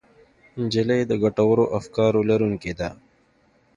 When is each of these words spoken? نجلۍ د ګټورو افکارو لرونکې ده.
نجلۍ 0.61 1.01
د 1.07 1.11
ګټورو 1.23 1.65
افکارو 1.77 2.21
لرونکې 2.29 2.73
ده. 2.79 2.89